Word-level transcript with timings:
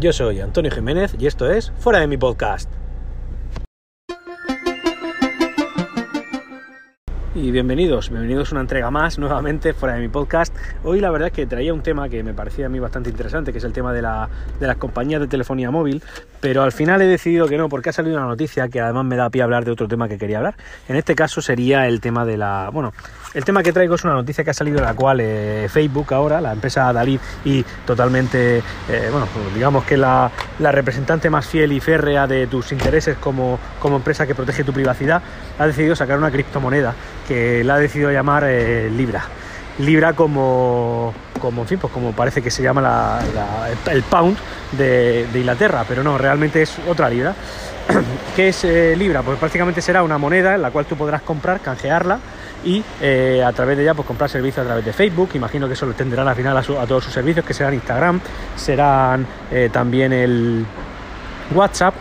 Yo 0.00 0.12
soy 0.12 0.40
Antonio 0.40 0.70
Jiménez 0.70 1.16
y 1.18 1.26
esto 1.26 1.50
es 1.50 1.72
Fuera 1.80 1.98
de 1.98 2.06
mi 2.06 2.16
podcast. 2.16 2.70
Y 7.40 7.52
bienvenidos, 7.52 8.10
bienvenidos 8.10 8.50
a 8.50 8.56
una 8.56 8.62
entrega 8.62 8.90
más 8.90 9.16
nuevamente 9.16 9.72
fuera 9.72 9.94
de 9.94 10.00
mi 10.00 10.08
podcast. 10.08 10.52
Hoy 10.82 10.98
la 10.98 11.08
verdad 11.12 11.28
es 11.28 11.34
que 11.34 11.46
traía 11.46 11.72
un 11.72 11.82
tema 11.82 12.08
que 12.08 12.24
me 12.24 12.34
parecía 12.34 12.66
a 12.66 12.68
mí 12.68 12.80
bastante 12.80 13.10
interesante, 13.10 13.52
que 13.52 13.58
es 13.58 13.64
el 13.64 13.72
tema 13.72 13.92
de, 13.92 14.02
la, 14.02 14.28
de 14.58 14.66
las 14.66 14.76
compañías 14.76 15.20
de 15.20 15.28
telefonía 15.28 15.70
móvil, 15.70 16.02
pero 16.40 16.64
al 16.64 16.72
final 16.72 17.00
he 17.00 17.06
decidido 17.06 17.46
que 17.46 17.56
no, 17.56 17.68
porque 17.68 17.90
ha 17.90 17.92
salido 17.92 18.16
una 18.16 18.26
noticia 18.26 18.68
que 18.68 18.80
además 18.80 19.04
me 19.04 19.14
da 19.14 19.30
pie 19.30 19.42
a 19.42 19.44
hablar 19.44 19.64
de 19.64 19.70
otro 19.70 19.86
tema 19.86 20.08
que 20.08 20.18
quería 20.18 20.38
hablar. 20.38 20.56
En 20.88 20.96
este 20.96 21.14
caso 21.14 21.40
sería 21.40 21.86
el 21.86 22.00
tema 22.00 22.24
de 22.24 22.38
la... 22.38 22.70
Bueno, 22.72 22.92
el 23.34 23.44
tema 23.44 23.62
que 23.62 23.72
traigo 23.72 23.94
es 23.94 24.04
una 24.04 24.14
noticia 24.14 24.42
que 24.42 24.50
ha 24.50 24.54
salido 24.54 24.78
en 24.78 24.84
la 24.84 24.94
cual 24.94 25.20
eh, 25.20 25.68
Facebook 25.70 26.12
ahora, 26.14 26.40
la 26.40 26.52
empresa 26.52 26.92
Dalí 26.92 27.20
y 27.44 27.62
totalmente, 27.86 28.58
eh, 28.58 29.08
bueno, 29.12 29.28
digamos 29.54 29.84
que 29.84 29.96
la, 29.96 30.30
la, 30.58 30.72
representante 30.72 31.30
más 31.30 31.46
fiel 31.46 31.72
y 31.72 31.78
férrea 31.78 32.26
de 32.26 32.46
tus 32.46 32.72
intereses 32.72 33.16
como, 33.18 33.60
como 33.78 33.96
empresa 33.96 34.26
que 34.26 34.34
protege 34.34 34.64
tu 34.64 34.72
privacidad, 34.72 35.22
ha 35.58 35.66
decidido 35.66 35.96
sacar 35.96 36.18
una 36.18 36.30
criptomoneda 36.30 36.94
que 37.26 37.62
la 37.64 37.74
ha 37.74 37.78
decidido 37.78 38.10
llamar 38.10 38.44
eh, 38.46 38.90
Libra. 38.90 39.24
Libra 39.78 40.12
como, 40.12 41.14
como, 41.40 41.62
en 41.62 41.68
fin, 41.68 41.78
pues 41.78 41.92
como 41.92 42.12
parece 42.12 42.42
que 42.42 42.50
se 42.50 42.62
llama 42.62 42.80
la, 42.80 43.20
el 43.90 44.02
pound 44.02 44.36
de, 44.72 45.26
de, 45.32 45.38
Inglaterra, 45.38 45.84
pero 45.88 46.02
no, 46.02 46.18
realmente 46.18 46.62
es 46.62 46.76
otra 46.88 47.08
libra. 47.08 47.34
¿Qué 48.36 48.48
es 48.48 48.64
eh, 48.64 48.96
Libra? 48.96 49.22
Pues 49.22 49.38
prácticamente 49.38 49.80
será 49.80 50.02
una 50.02 50.18
moneda 50.18 50.56
en 50.56 50.62
la 50.62 50.72
cual 50.72 50.84
tú 50.86 50.96
podrás 50.96 51.22
comprar, 51.22 51.60
canjearla 51.60 52.18
y 52.64 52.82
eh, 53.00 53.42
a 53.46 53.52
través 53.52 53.76
de 53.76 53.84
ella 53.84 53.94
pues 53.94 54.06
comprar 54.06 54.28
servicios 54.28 54.64
a 54.64 54.66
través 54.66 54.84
de 54.84 54.92
Facebook. 54.92 55.30
Imagino 55.34 55.68
que 55.68 55.74
eso 55.74 55.86
lo 55.86 55.92
tendrán 55.92 56.26
al 56.26 56.34
final 56.34 56.56
a, 56.56 56.62
todos 56.62 57.04
sus 57.04 57.12
servicios, 57.12 57.46
que 57.46 57.54
serán 57.54 57.72
Instagram, 57.74 58.20
serán 58.56 59.26
también 59.72 60.12
el 60.12 60.66
WhatsApp, 61.54 61.94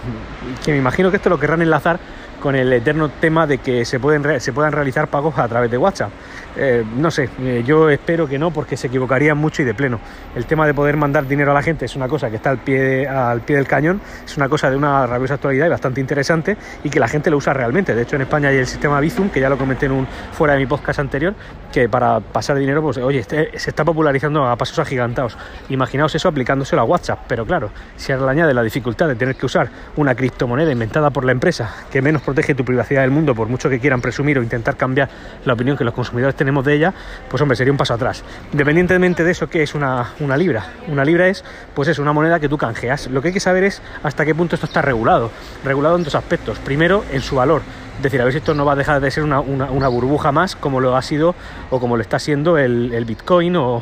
que 0.65 0.71
me 0.71 0.77
imagino 0.77 1.09
que 1.09 1.17
esto 1.17 1.29
lo 1.29 1.39
querrán 1.39 1.61
enlazar 1.61 1.99
con 2.41 2.55
el 2.55 2.71
eterno 2.71 3.09
tema 3.09 3.47
de 3.47 3.57
que 3.59 3.85
se, 3.85 3.99
pueden, 3.99 4.39
se 4.39 4.53
puedan 4.53 4.71
realizar 4.71 5.07
pagos 5.07 5.37
a 5.37 5.47
través 5.47 5.71
de 5.71 5.77
WhatsApp. 5.77 6.11
Eh, 6.59 6.83
no 6.95 7.11
sé, 7.11 7.29
eh, 7.39 7.63
yo 7.65 7.89
espero 7.89 8.27
que 8.27 8.39
no 8.39 8.49
porque 8.49 8.77
se 8.77 8.87
equivocarían 8.87 9.37
mucho 9.37 9.61
y 9.61 9.65
de 9.65 9.75
pleno. 9.75 9.99
El 10.35 10.45
tema 10.45 10.65
de 10.65 10.73
poder 10.73 10.97
mandar 10.97 11.27
dinero 11.27 11.51
a 11.51 11.53
la 11.53 11.61
gente 11.61 11.85
es 11.85 11.95
una 11.95 12.07
cosa 12.07 12.29
que 12.29 12.37
está 12.37 12.49
al 12.49 12.57
pie, 12.57 13.07
al 13.07 13.41
pie 13.41 13.57
del 13.57 13.67
cañón, 13.67 14.01
es 14.25 14.35
una 14.37 14.49
cosa 14.49 14.69
de 14.71 14.75
una 14.75 15.05
rabiosa 15.05 15.35
actualidad 15.35 15.67
y 15.67 15.69
bastante 15.69 16.01
interesante 16.01 16.57
y 16.83 16.89
que 16.89 16.99
la 16.99 17.07
gente 17.07 17.29
lo 17.29 17.37
usa 17.37 17.53
realmente. 17.53 17.93
De 17.93 18.01
hecho, 18.01 18.15
en 18.15 18.23
España 18.23 18.49
hay 18.49 18.57
el 18.57 18.67
sistema 18.67 18.99
Bizum, 18.99 19.29
que 19.29 19.39
ya 19.39 19.49
lo 19.49 19.57
comenté 19.57 19.85
en 19.85 19.91
un 19.91 20.07
fuera 20.31 20.53
de 20.53 20.59
mi 20.59 20.65
podcast 20.65 20.99
anterior, 20.99 21.35
que 21.71 21.87
para 21.87 22.19
pasar 22.19 22.57
dinero, 22.57 22.81
pues 22.81 22.97
oye, 22.97 23.19
este, 23.19 23.57
se 23.59 23.69
está 23.69 23.85
popularizando 23.85 24.47
a 24.47 24.55
pasos 24.55 24.79
agigantados. 24.79 25.37
Imaginaos 25.69 26.15
eso 26.15 26.27
aplicándoselo 26.27 26.81
a 26.81 26.85
WhatsApp, 26.85 27.19
pero 27.27 27.45
claro, 27.45 27.69
si 27.97 28.11
ahora 28.11 28.25
le 28.25 28.31
añade 28.31 28.53
la 28.55 28.63
dificultad 28.63 29.07
de 29.07 29.15
tener 29.15 29.35
que 29.35 29.45
usar 29.45 29.69
una 29.95 30.15
criptomoneda 30.15 30.71
inventada 30.71 31.11
por 31.11 31.23
la 31.23 31.33
empresa 31.33 31.75
que 31.91 32.01
menos 32.01 32.23
protege 32.27 32.53
tu 32.53 32.65
privacidad 32.65 33.03
del 33.03 33.11
mundo, 33.11 33.33
por 33.33 33.47
mucho 33.47 33.69
que 33.69 33.79
quieran 33.79 34.01
presumir 34.01 34.37
o 34.37 34.43
intentar 34.43 34.75
cambiar 34.75 35.09
la 35.45 35.53
opinión 35.53 35.77
que 35.77 35.85
los 35.85 35.93
consumidores 35.93 36.35
tenemos 36.35 36.65
de 36.65 36.75
ella, 36.75 36.93
pues 37.29 37.41
hombre, 37.41 37.55
sería 37.55 37.71
un 37.71 37.77
paso 37.77 37.93
atrás. 37.93 38.21
Independientemente 38.51 39.23
de 39.23 39.31
eso, 39.31 39.47
¿qué 39.47 39.63
es 39.63 39.73
una, 39.73 40.13
una 40.19 40.35
libra? 40.35 40.73
Una 40.89 41.05
libra 41.05 41.29
es, 41.29 41.45
pues 41.73 41.87
es 41.87 41.99
una 41.99 42.11
moneda 42.11 42.41
que 42.41 42.49
tú 42.49 42.57
canjeas. 42.57 43.07
Lo 43.07 43.21
que 43.21 43.29
hay 43.29 43.33
que 43.33 43.39
saber 43.39 43.63
es 43.63 43.81
hasta 44.03 44.25
qué 44.25 44.35
punto 44.35 44.55
esto 44.55 44.67
está 44.67 44.81
regulado. 44.81 45.31
Regulado 45.63 45.95
en 45.95 46.03
dos 46.03 46.15
aspectos. 46.15 46.59
Primero, 46.59 47.05
en 47.13 47.21
su 47.21 47.37
valor. 47.37 47.61
Decir, 48.01 48.21
a 48.21 48.25
ver 48.25 48.33
si 48.33 48.37
esto 48.37 48.53
no 48.53 48.63
va 48.63 48.73
a 48.73 48.75
dejar 48.75 49.01
de 49.01 49.09
ser 49.09 49.23
una, 49.23 49.39
una, 49.39 49.87
burbuja 49.87 50.31
más 50.31 50.55
como 50.55 50.79
lo 50.79 50.95
ha 50.95 51.01
sido 51.01 51.33
o 51.71 51.79
como 51.79 51.95
lo 51.95 52.01
está 52.01 52.19
siendo 52.19 52.57
el, 52.57 52.93
el 52.93 53.05
Bitcoin 53.05 53.55
o, 53.55 53.81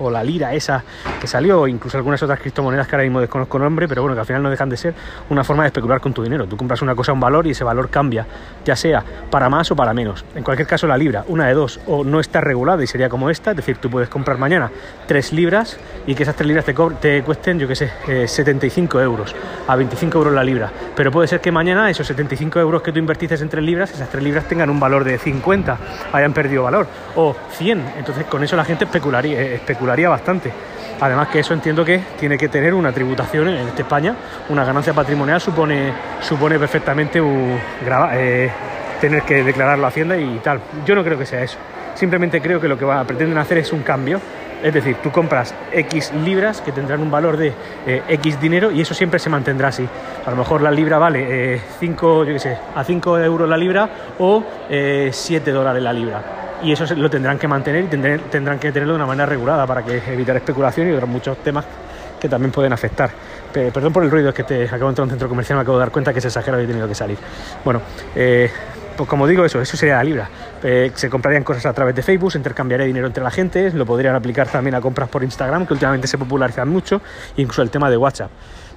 o, 0.00 0.10
la 0.10 0.24
lira 0.24 0.54
esa 0.54 0.82
que 1.20 1.26
salió, 1.26 1.60
o 1.60 1.68
incluso 1.68 1.96
algunas 1.96 2.22
otras 2.22 2.40
criptomonedas 2.40 2.88
que 2.88 2.96
ahora 2.96 3.04
mismo 3.04 3.20
desconozco 3.20 3.58
nombre, 3.58 3.86
pero 3.86 4.02
bueno, 4.02 4.14
que 4.14 4.20
al 4.20 4.26
final 4.26 4.42
no 4.42 4.50
dejan 4.50 4.68
de 4.68 4.76
ser 4.76 4.94
una 5.30 5.44
forma 5.44 5.62
de 5.62 5.68
especular 5.68 6.00
con 6.00 6.12
tu 6.12 6.22
dinero. 6.22 6.46
Tú 6.46 6.56
compras 6.56 6.82
una 6.82 6.94
cosa 6.94 7.12
a 7.12 7.14
un 7.14 7.20
valor 7.20 7.46
y 7.46 7.50
ese 7.50 7.64
valor 7.64 7.90
cambia, 7.90 8.26
ya 8.64 8.74
sea 8.74 9.04
para 9.30 9.48
más 9.48 9.70
o 9.70 9.76
para 9.76 9.94
menos. 9.94 10.24
En 10.34 10.42
cualquier 10.42 10.66
caso, 10.66 10.86
la 10.86 10.96
libra, 10.96 11.24
una 11.28 11.46
de 11.46 11.54
dos, 11.54 11.80
o 11.86 12.04
no 12.04 12.20
está 12.20 12.40
regulada 12.40 12.82
y 12.82 12.86
sería 12.86 13.08
como 13.08 13.30
esta, 13.30 13.50
es 13.50 13.56
decir, 13.56 13.76
tú 13.78 13.88
puedes 13.90 14.08
comprar 14.08 14.38
mañana 14.38 14.70
tres 15.06 15.32
libras 15.32 15.78
y 16.06 16.14
que 16.14 16.24
esas 16.24 16.34
tres 16.34 16.48
libras 16.48 16.64
te, 16.64 16.74
te 17.00 17.22
cuesten, 17.22 17.58
yo 17.58 17.68
qué 17.68 17.76
sé, 17.76 17.90
eh, 18.08 18.26
75 18.26 19.00
euros, 19.00 19.34
a 19.66 19.76
25 19.76 20.18
euros 20.18 20.34
la 20.34 20.44
libra. 20.44 20.70
Pero 20.96 21.10
puede 21.10 21.28
ser 21.28 21.40
que 21.40 21.52
mañana 21.52 21.90
esos 21.90 22.06
75 22.06 22.58
euros 22.58 22.82
que 22.82 22.92
tú 22.92 22.98
invertiste 22.98 23.36
en 23.44 23.48
3 23.48 23.64
libras, 23.64 23.92
esas 23.92 24.08
3 24.08 24.22
libras 24.22 24.44
tengan 24.48 24.68
un 24.70 24.80
valor 24.80 25.04
de 25.04 25.18
50, 25.18 25.78
hayan 26.12 26.32
perdido 26.32 26.64
valor, 26.64 26.86
o 27.14 27.36
100. 27.52 27.84
Entonces 27.98 28.24
con 28.24 28.42
eso 28.42 28.56
la 28.56 28.64
gente 28.64 28.84
especularía, 28.84 29.40
especularía 29.40 30.08
bastante. 30.08 30.52
Además 31.00 31.28
que 31.28 31.40
eso 31.40 31.54
entiendo 31.54 31.84
que 31.84 32.00
tiene 32.18 32.38
que 32.38 32.48
tener 32.48 32.74
una 32.74 32.92
tributación 32.92 33.48
en 33.48 33.68
España, 33.68 34.14
una 34.48 34.64
ganancia 34.64 34.92
patrimonial 34.92 35.40
supone, 35.40 35.92
supone 36.20 36.58
perfectamente 36.58 37.20
eh, 38.12 38.50
tener 39.00 39.22
que 39.22 39.42
declararlo 39.42 39.84
a 39.84 39.88
Hacienda 39.88 40.16
y 40.16 40.38
tal. 40.42 40.60
Yo 40.86 40.94
no 40.94 41.04
creo 41.04 41.18
que 41.18 41.26
sea 41.26 41.42
eso. 41.42 41.58
Simplemente 41.94 42.40
creo 42.40 42.60
que 42.60 42.68
lo 42.68 42.78
que 42.78 42.86
pretenden 43.06 43.38
hacer 43.38 43.58
es 43.58 43.72
un 43.72 43.82
cambio 43.82 44.20
es 44.62 44.72
decir, 44.72 44.96
tú 45.02 45.10
compras 45.10 45.54
X 45.72 46.12
libras 46.24 46.60
que 46.60 46.72
tendrán 46.72 47.00
un 47.00 47.10
valor 47.10 47.36
de 47.36 47.52
eh, 47.86 48.02
X 48.08 48.40
dinero 48.40 48.70
y 48.70 48.80
eso 48.80 48.94
siempre 48.94 49.18
se 49.18 49.28
mantendrá 49.28 49.68
así. 49.68 49.86
A 50.24 50.30
lo 50.30 50.36
mejor 50.36 50.62
la 50.62 50.70
libra 50.70 50.98
vale 50.98 51.60
5, 51.80 52.22
eh, 52.22 52.26
yo 52.26 52.32
qué 52.32 52.38
sé, 52.38 52.58
a 52.74 52.82
5 52.82 53.18
euros 53.18 53.48
la 53.48 53.56
libra 53.56 53.88
o 54.18 54.42
eh, 54.68 55.10
7 55.12 55.50
dólares 55.50 55.82
la 55.82 55.92
libra. 55.92 56.22
Y 56.62 56.72
eso 56.72 56.86
lo 56.94 57.10
tendrán 57.10 57.38
que 57.38 57.46
mantener 57.46 57.84
y 57.84 57.88
tendrán, 57.88 58.20
tendrán 58.30 58.58
que 58.58 58.72
tenerlo 58.72 58.94
de 58.94 58.96
una 58.96 59.06
manera 59.06 59.26
regulada 59.26 59.66
para 59.66 59.82
que 59.82 60.00
evitar 60.12 60.36
especulación 60.36 60.88
y 60.88 60.92
otros 60.92 61.10
muchos 61.10 61.36
temas 61.38 61.64
que 62.18 62.28
también 62.28 62.50
pueden 62.50 62.72
afectar. 62.72 63.10
Perdón 63.52 63.92
por 63.92 64.02
el 64.02 64.10
ruido, 64.10 64.30
es 64.30 64.34
que 64.34 64.42
te 64.42 64.64
acabo 64.64 64.86
de 64.86 64.88
entrar 64.88 65.02
a 65.02 65.04
un 65.04 65.10
centro 65.10 65.28
comercial, 65.28 65.58
me 65.58 65.62
acabo 65.62 65.76
de 65.76 65.82
dar 65.82 65.92
cuenta 65.92 66.12
que 66.12 66.18
es 66.18 66.24
exagerado 66.24 66.60
y 66.62 66.64
he 66.64 66.66
tenido 66.66 66.88
que 66.88 66.94
salir. 66.94 67.18
Bueno, 67.64 67.82
eh, 68.16 68.50
pues 68.96 69.08
como 69.08 69.26
digo, 69.26 69.44
eso, 69.44 69.60
eso 69.60 69.76
sería 69.76 69.96
la 69.96 70.04
libra. 70.04 70.30
Eh, 70.62 70.92
se 70.94 71.10
comprarían 71.10 71.44
cosas 71.44 71.66
a 71.66 71.72
través 71.72 71.94
de 71.94 72.02
Facebook, 72.02 72.32
se 72.32 72.38
intercambiaría 72.38 72.86
dinero 72.86 73.06
entre 73.06 73.22
la 73.22 73.30
gente, 73.30 73.70
lo 73.72 73.86
podrían 73.86 74.14
aplicar 74.14 74.48
también 74.48 74.74
a 74.74 74.80
compras 74.80 75.08
por 75.08 75.22
Instagram, 75.22 75.66
que 75.66 75.74
últimamente 75.74 76.06
se 76.06 76.18
popularizan 76.18 76.68
mucho, 76.68 77.00
incluso 77.36 77.62
el 77.62 77.70
tema 77.70 77.90
de 77.90 77.96
WhatsApp. 77.96 78.30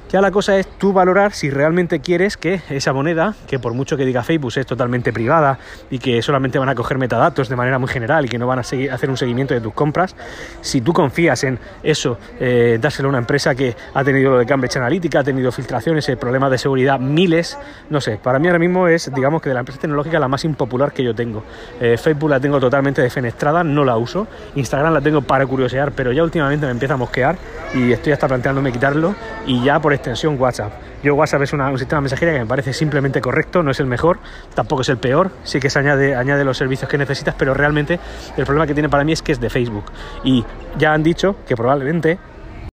Ya 0.10 0.22
la 0.22 0.32
cosa 0.32 0.58
es 0.58 0.68
tú 0.78 0.94
valorar 0.94 1.34
si 1.34 1.50
realmente 1.50 2.00
quieres 2.00 2.38
que 2.38 2.62
esa 2.70 2.94
moneda, 2.94 3.36
que 3.48 3.60
por 3.60 3.74
mucho 3.74 3.98
que 3.98 4.06
diga 4.06 4.24
Facebook 4.24 4.54
es 4.56 4.66
totalmente 4.66 5.12
privada 5.12 5.60
y 5.90 6.00
que 6.00 6.22
solamente 6.22 6.58
van 6.60 6.70
a 6.70 6.76
coger 6.76 6.98
metadatos 6.98 7.50
de 7.50 7.56
manera 7.58 7.78
muy 7.78 7.90
general 7.90 8.26
y 8.26 8.30
que 8.30 8.38
no 8.38 8.48
van 8.48 8.60
a 8.60 8.64
seguir, 8.64 8.92
hacer 8.92 9.10
un 9.10 9.18
seguimiento 9.18 9.54
de 9.54 9.60
tus 9.60 9.74
compras, 9.74 10.16
si 10.62 10.80
tú 10.80 10.94
confías 10.94 11.44
en 11.44 11.60
eso, 11.84 12.18
eh, 12.40 12.78
dárselo 12.80 13.08
a 13.08 13.10
una 13.10 13.18
empresa 13.18 13.54
que 13.54 13.76
ha 13.94 14.04
tenido 14.06 14.32
lo 14.32 14.38
de 14.38 14.46
Cambridge 14.46 14.78
Analytica, 14.78 15.20
ha 15.20 15.24
tenido 15.26 15.52
filtraciones, 15.52 16.10
problemas 16.18 16.52
de 16.52 16.58
seguridad, 16.58 17.00
miles, 17.00 17.58
no 17.90 18.00
sé, 18.00 18.18
para 18.18 18.40
mí 18.40 18.48
ahora 18.48 18.60
mismo 18.60 18.88
es, 18.88 19.14
digamos 19.14 19.42
que 19.42 19.50
de 19.50 19.56
la 19.56 19.60
empresa 19.60 19.82
tecnológica 19.82 20.20
la 20.20 20.30
más 20.30 20.46
impopular 20.46 20.94
que 20.94 21.04
yo 21.04 21.14
tengo. 21.14 21.44
Eh, 21.82 21.98
Facebook 21.98 22.30
la 22.30 22.40
tengo 22.40 22.60
totalmente 22.62 23.02
defenestrada, 23.02 23.64
no 23.64 23.84
la 23.84 23.98
uso. 23.98 24.28
Instagram 24.56 24.94
la 24.94 25.02
tengo 25.02 25.22
para 25.22 25.46
curiosear, 25.46 25.92
pero 25.92 26.14
ya 26.14 26.24
últimamente 26.24 26.66
me 26.66 26.72
empieza 26.72 26.94
a 26.94 26.98
mosquear 26.98 27.38
y 27.74 27.92
estoy 27.92 28.14
hasta 28.14 28.28
planteándome 28.28 28.72
quitarlo 28.72 29.16
y 29.46 29.64
ya 29.64 29.80
por 29.80 29.97
extensión 29.98 30.40
WhatsApp. 30.40 30.72
Yo 31.04 31.16
WhatsApp 31.16 31.42
es 31.44 31.54
una, 31.54 31.70
un 31.70 31.78
sistema 31.78 32.00
de 32.00 32.04
mensajería 32.04 32.34
que 32.34 32.40
me 32.40 32.46
parece 32.46 32.74
simplemente 32.74 33.22
correcto, 33.22 33.62
no 33.62 33.72
es 33.72 33.80
el 33.80 33.86
mejor, 33.86 34.20
tampoco 34.56 34.82
es 34.82 34.90
el 34.90 34.98
peor, 34.98 35.32
sí 35.44 35.60
que 35.60 35.70
se 35.70 35.80
añade, 35.80 36.16
añade 36.16 36.44
los 36.44 36.58
servicios 36.58 36.90
que 36.90 36.98
necesitas, 36.98 37.36
pero 37.38 37.54
realmente 37.54 38.00
el 38.38 38.46
problema 38.46 38.66
que 38.66 38.74
tiene 38.74 38.90
para 38.90 39.04
mí 39.04 39.12
es 39.12 39.22
que 39.22 39.34
es 39.34 39.40
de 39.40 39.50
Facebook. 39.50 39.86
Y 40.24 40.46
ya 40.78 40.94
han 40.94 41.04
dicho 41.04 41.36
que 41.46 41.56
probablemente 41.56 42.18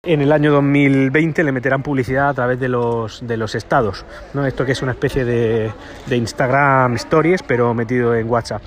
en 0.05 0.21
el 0.21 0.33
año 0.33 0.51
2020 0.53 1.45
le 1.45 1.53
meterán 1.53 1.83
publicidad 1.83 2.29
a 2.29 2.35
través 2.35 2.59
de 2.59 2.69
los, 2.69 3.27
de 3.27 3.37
los 3.37 3.55
estados, 3.55 4.05
¿no? 4.35 4.45
Esto 4.45 4.65
que 4.65 4.73
es 4.73 4.83
una 4.83 4.93
especie 4.93 5.25
de, 5.25 5.71
de 6.07 6.17
Instagram 6.17 6.97
Stories, 6.97 7.43
pero 7.45 7.73
metido 7.73 8.15
en 8.15 8.29
WhatsApp 8.29 8.63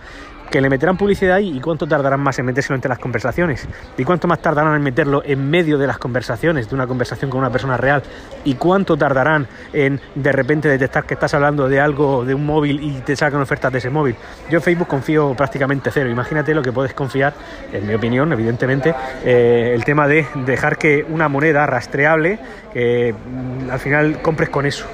que 0.50 0.61
le 0.61 0.69
meterán 0.69 0.97
publicidad 0.97 1.35
ahí 1.35 1.57
y 1.57 1.59
cuánto 1.59 1.88
tardarán 1.88 2.19
más 2.19 2.38
en 2.39 2.45
metérselo 2.45 2.75
entre 2.75 2.89
las 2.89 3.00
conversaciones 3.00 3.67
y 3.97 4.03
cuánto 4.03 4.28
más 4.28 4.39
tardarán 4.39 4.75
en 4.75 4.81
meterlo 4.81 5.22
en 5.25 5.50
medio 5.50 5.78
de 5.78 5.88
las 5.88 5.97
conversaciones, 5.97 6.69
de 6.69 6.75
una 6.75 6.88
conversación 6.88 7.29
con 7.29 7.39
una 7.39 7.50
persona 7.50 7.78
real 7.78 8.03
y 8.44 8.55
cuánto 8.55 8.97
tardarán 8.97 9.47
en 9.73 9.99
de 10.14 10.31
repente 10.31 10.69
detectar 10.69 11.05
que 11.05 11.16
estás 11.16 11.34
hablando 11.34 11.67
de 11.67 11.79
algo, 11.79 12.25
de 12.25 12.34
un 12.34 12.46
móvil 12.46 12.81
y 12.81 13.02
te 13.02 13.16
sacan 13.16 13.41
ofertas 13.41 13.72
de 13.72 13.79
ese 13.79 13.90
móvil. 13.90 14.16
Yo 14.49 14.58
en 14.58 14.64
Facebook 14.64 14.87
confío 14.87 15.34
prácticamente 15.35 15.90
cero. 15.91 16.09
Imagínate 16.09 16.53
lo 16.53 16.61
que 16.61 16.72
puedes 16.72 16.93
confiar, 16.93 17.34
en 17.72 17.87
mi 17.87 17.93
opinión, 17.93 18.31
evidentemente, 18.31 18.93
eh, 19.23 19.72
el 19.73 19.84
tema 19.84 20.08
de 20.08 20.25
dejar 20.46 20.78
que 20.78 21.05
una 21.09 21.28
moneda 21.28 21.66
rastreable, 21.66 22.40
mm, 22.73 23.69
al 23.69 23.79
final 23.79 24.22
compres 24.22 24.49
con 24.49 24.66
eso. 24.66 24.85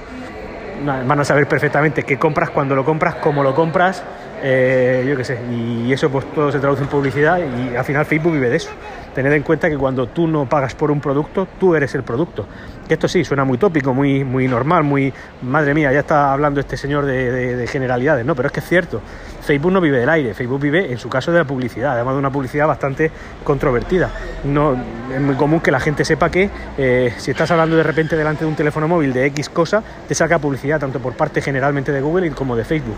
Van 0.84 1.20
a 1.20 1.24
saber 1.24 1.48
perfectamente 1.48 2.04
qué 2.04 2.18
compras, 2.18 2.50
cuando 2.50 2.75
lo 2.75 2.84
compras, 2.84 3.16
cómo 3.16 3.44
lo 3.44 3.54
compras, 3.54 4.04
eh, 4.44 5.06
yo 5.08 5.16
qué 5.16 5.24
sé, 5.24 5.40
y 5.52 5.92
eso 5.94 6.10
pues 6.10 6.26
todo 6.34 6.52
se 6.52 6.60
traduce 6.60 6.82
en 6.84 6.90
publicidad 6.90 7.40
y 7.40 7.76
al 7.76 7.86
final 7.86 8.06
Facebook 8.06 8.34
vive 8.34 8.50
de 8.50 8.58
eso. 8.58 8.70
tened 9.14 9.32
en 9.34 9.44
cuenta 9.44 9.70
que 9.70 9.78
cuando 9.78 10.08
tú 10.08 10.28
no 10.28 10.48
pagas 10.48 10.74
por 10.74 10.90
un 10.90 11.00
producto, 11.00 11.48
tú 11.60 11.76
eres 11.76 11.94
el 11.96 12.04
producto. 12.04 12.48
Esto 12.88 13.08
sí, 13.08 13.24
suena 13.24 13.46
muy 13.46 13.58
tópico, 13.58 13.94
muy, 13.94 14.24
muy 14.24 14.48
normal, 14.48 14.84
muy, 14.84 15.14
madre 15.44 15.74
mía, 15.74 15.94
ya 15.94 16.00
está 16.00 16.34
hablando 16.34 16.60
este 16.60 16.76
señor 16.76 17.06
de, 17.06 17.66
generalidades, 17.68 18.26
¿no? 18.26 18.36
Pero 18.36 18.48
es 18.48 18.52
que 18.52 18.60
es 18.60 18.68
cierto, 18.68 19.02
Facebook 19.42 19.72
no 19.72 19.80
vive 19.80 20.00
del 20.00 20.10
aire, 20.10 20.34
Facebook 20.34 20.60
vive 20.60 20.92
en 20.92 20.98
su 20.98 21.08
caso 21.08 21.32
de 21.32 21.38
la 21.38 21.46
publicidad, 21.46 21.94
además 21.94 22.16
de 22.16 22.20
una 22.20 22.32
publicidad 22.32 22.68
bastante 22.68 23.10
controvertida. 23.46 24.10
No, 24.44 24.76
es 25.14 25.22
muy 25.22 25.36
común 25.36 25.62
que 25.62 25.72
la 25.72 25.80
gente 25.80 26.04
sepa 26.04 26.30
que 26.30 26.50
eh, 26.78 27.14
si 27.18 27.32
estás 27.32 27.50
hablando 27.52 27.78
de 27.78 27.84
repente 27.84 28.18
delante 28.18 28.44
de 28.44 28.50
un 28.50 28.58
teléfono 28.58 28.90
móvil 28.90 29.14
de 29.14 29.26
X 29.28 29.50
cosa, 29.50 29.82
te 30.08 30.14
saca 30.14 30.40
publicidad 30.40 30.80
tanto 30.80 31.00
por 31.00 31.14
parte 31.14 31.42
generalmente 31.42 31.94
de 31.94 32.02
Google 32.02 32.32
como 32.32 32.58
de 32.58 32.66
Facebook. 32.66 32.98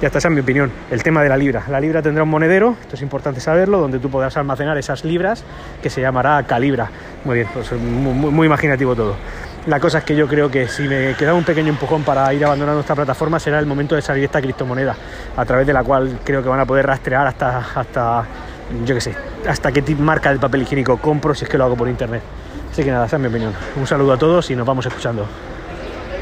Ya 0.00 0.08
está, 0.08 0.18
esa 0.18 0.28
es 0.28 0.34
mi 0.34 0.40
opinión. 0.40 0.70
El 0.90 1.02
tema 1.02 1.22
de 1.22 1.28
la 1.28 1.36
libra. 1.36 1.64
La 1.68 1.80
libra 1.80 2.02
tendrá 2.02 2.24
un 2.24 2.28
monedero, 2.28 2.76
esto 2.80 2.96
es 2.96 3.02
importante 3.02 3.40
saberlo, 3.40 3.78
donde 3.78 3.98
tú 3.98 4.10
podrás 4.10 4.36
almacenar 4.36 4.76
esas 4.76 5.04
libras 5.04 5.44
que 5.82 5.88
se 5.88 6.00
llamará 6.00 6.42
calibra. 6.42 6.90
Muy 7.24 7.36
bien, 7.36 7.48
pues 7.54 7.72
muy, 7.72 8.30
muy 8.30 8.46
imaginativo 8.46 8.94
todo. 8.94 9.16
La 9.66 9.80
cosa 9.80 9.98
es 9.98 10.04
que 10.04 10.14
yo 10.14 10.28
creo 10.28 10.50
que 10.50 10.68
si 10.68 10.82
me 10.82 11.14
queda 11.14 11.32
un 11.32 11.44
pequeño 11.44 11.70
empujón 11.70 12.02
para 12.02 12.34
ir 12.34 12.44
abandonando 12.44 12.80
esta 12.80 12.94
plataforma 12.94 13.40
será 13.40 13.58
el 13.58 13.64
momento 13.64 13.94
de 13.94 14.02
salir 14.02 14.24
esta 14.24 14.42
criptomoneda, 14.42 14.94
a 15.36 15.44
través 15.46 15.66
de 15.66 15.72
la 15.72 15.82
cual 15.82 16.18
creo 16.22 16.42
que 16.42 16.50
van 16.50 16.60
a 16.60 16.66
poder 16.66 16.86
rastrear 16.86 17.26
hasta, 17.26 17.64
hasta 17.74 18.24
yo 18.84 18.94
qué 18.94 19.00
sé, 19.00 19.14
hasta 19.48 19.72
qué 19.72 19.82
marca 19.94 20.30
de 20.30 20.38
papel 20.38 20.62
higiénico 20.62 20.98
compro 20.98 21.34
si 21.34 21.44
es 21.44 21.50
que 21.50 21.56
lo 21.56 21.64
hago 21.64 21.76
por 21.76 21.88
internet. 21.88 22.22
Así 22.70 22.84
que 22.84 22.90
nada, 22.90 23.06
esa 23.06 23.16
es 23.16 23.22
mi 23.22 23.28
opinión. 23.28 23.54
Un 23.76 23.86
saludo 23.86 24.12
a 24.12 24.18
todos 24.18 24.50
y 24.50 24.56
nos 24.56 24.66
vamos 24.66 24.84
escuchando. 24.84 25.26